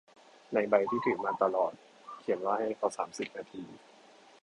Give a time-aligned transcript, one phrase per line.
[0.53, 1.73] ในใบที่ถือมาตลอด
[2.19, 3.63] เขียนว่าให้รอสามสิบนาที